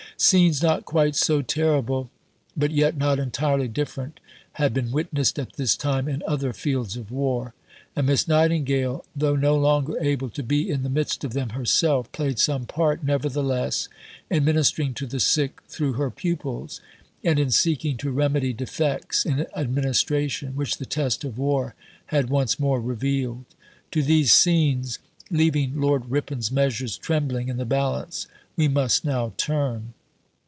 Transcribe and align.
Scenes 0.17 0.61
not 0.61 0.85
quite 0.85 1.15
so 1.15 1.41
terrible, 1.41 2.11
but 2.55 2.69
yet 2.69 2.95
not 2.95 3.17
entirely 3.17 3.67
different, 3.67 4.19
had 4.53 4.71
been 4.71 4.91
witnessed 4.91 5.39
at 5.39 5.53
this 5.53 5.75
time 5.75 6.07
in 6.07 6.21
other 6.27 6.53
fields 6.53 6.95
of 6.95 7.09
war; 7.09 7.55
and 7.95 8.05
Miss 8.05 8.27
Nightingale, 8.27 9.03
though 9.15 9.35
no 9.35 9.55
longer 9.57 9.97
able 9.99 10.29
to 10.29 10.43
be 10.43 10.69
in 10.69 10.83
the 10.83 10.91
midst 10.91 11.23
of 11.23 11.33
them 11.33 11.49
herself, 11.49 12.11
played 12.11 12.37
some 12.37 12.67
part, 12.67 13.03
nevertheless, 13.03 13.89
in 14.29 14.45
ministering 14.45 14.93
to 14.93 15.07
the 15.07 15.19
sick 15.19 15.59
through 15.67 15.93
her 15.93 16.11
pupils, 16.11 16.81
and 17.23 17.39
in 17.39 17.49
seeking 17.49 17.97
to 17.97 18.11
remedy 18.11 18.53
defects 18.53 19.25
in 19.25 19.47
administration 19.55 20.55
which 20.55 20.77
the 20.77 20.85
test 20.85 21.23
of 21.23 21.39
war 21.39 21.73
had 22.07 22.29
once 22.29 22.59
more 22.59 22.79
revealed. 22.79 23.45
To 23.89 24.03
these 24.03 24.31
scenes, 24.31 24.99
leaving 25.31 25.81
Lord 25.81 26.11
Ripon's 26.11 26.51
measures 26.51 26.95
trembling 26.95 27.49
in 27.49 27.57
the 27.57 27.65
balance, 27.65 28.27
we 28.55 28.67
must 28.67 29.03
now 29.03 29.33
turn. 29.35 29.95